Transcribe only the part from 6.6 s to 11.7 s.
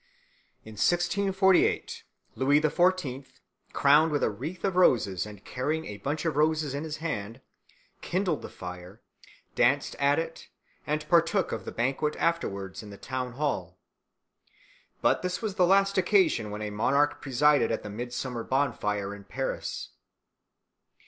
in his hand, kindled the fire, danced at it and partook of